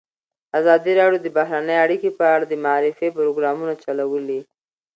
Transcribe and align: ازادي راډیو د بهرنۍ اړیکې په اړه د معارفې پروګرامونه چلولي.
ازادي 0.59 0.91
راډیو 0.99 1.21
د 1.23 1.27
بهرنۍ 1.37 1.77
اړیکې 1.85 2.09
په 2.17 2.25
اړه 2.33 2.45
د 2.47 2.53
معارفې 2.63 3.07
پروګرامونه 3.17 3.73
چلولي. 3.83 4.41